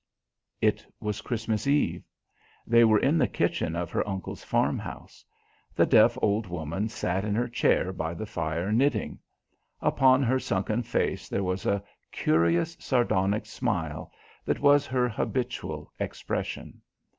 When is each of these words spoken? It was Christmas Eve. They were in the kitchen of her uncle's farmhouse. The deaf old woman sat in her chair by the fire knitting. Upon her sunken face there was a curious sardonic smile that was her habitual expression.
It 0.61 0.83
was 0.99 1.21
Christmas 1.21 1.67
Eve. 1.67 2.03
They 2.65 2.83
were 2.83 2.97
in 2.97 3.19
the 3.19 3.27
kitchen 3.27 3.75
of 3.75 3.91
her 3.91 4.07
uncle's 4.07 4.43
farmhouse. 4.43 5.23
The 5.75 5.85
deaf 5.85 6.17
old 6.23 6.47
woman 6.47 6.89
sat 6.89 7.23
in 7.23 7.35
her 7.35 7.47
chair 7.47 7.93
by 7.93 8.15
the 8.15 8.25
fire 8.25 8.71
knitting. 8.71 9.19
Upon 9.79 10.23
her 10.23 10.39
sunken 10.39 10.81
face 10.81 11.29
there 11.29 11.43
was 11.43 11.67
a 11.67 11.83
curious 12.11 12.75
sardonic 12.79 13.45
smile 13.45 14.11
that 14.43 14.59
was 14.59 14.87
her 14.87 15.07
habitual 15.07 15.93
expression. 15.99 16.81